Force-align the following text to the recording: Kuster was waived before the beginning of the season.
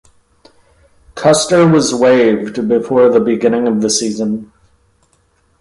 Kuster 1.13 1.71
was 1.71 1.93
waived 1.93 2.67
before 2.67 3.09
the 3.09 3.19
beginning 3.19 3.67
of 3.67 3.81
the 3.83 3.89
season. 3.91 4.51